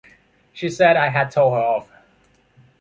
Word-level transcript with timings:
She 0.51 0.69
said 0.71 0.97
I 0.97 1.09
had 1.09 1.29
told 1.29 1.53
her 1.53 1.59
off. 1.59 1.91